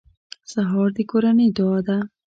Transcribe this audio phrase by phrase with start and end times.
[0.53, 1.97] سهار د کورنۍ دعا ده.